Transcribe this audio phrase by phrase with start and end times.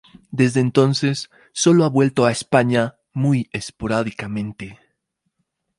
[0.31, 4.79] Desde entonces sólo ha vuelto a España muy esporádicamente.